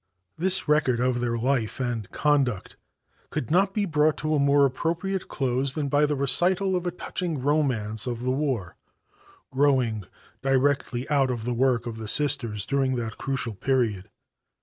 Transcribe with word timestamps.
This 0.35 0.67
record 0.67 0.99
of 0.99 1.19
their 1.19 1.37
life 1.37 1.79
and 1.79 2.09
conduct 2.09 2.75
could 3.29 3.51
not 3.51 3.71
be 3.75 3.85
brought 3.85 4.17
to 4.17 4.33
a 4.33 4.39
more 4.39 4.65
appropriate 4.65 5.27
close 5.27 5.75
than 5.75 5.89
by 5.89 6.07
the 6.07 6.15
recital 6.15 6.75
of 6.75 6.87
a 6.87 6.91
touching 6.91 7.37
romance 7.39 8.07
of 8.07 8.23
the 8.23 8.31
war, 8.31 8.77
growing 9.51 10.05
directly 10.41 11.07
out 11.11 11.29
of 11.29 11.45
the 11.45 11.53
work 11.53 11.85
of 11.85 11.97
the 11.97 12.07
Sisters 12.07 12.65
during 12.65 12.95
that 12.95 13.19
crucial 13.19 13.53
period. 13.53 14.09